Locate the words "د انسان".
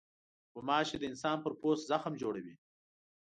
0.99-1.37